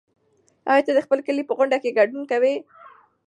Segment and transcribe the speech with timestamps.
[0.71, 2.55] ایا ته د خپل کلي په غونډه کې ګډون کوې؟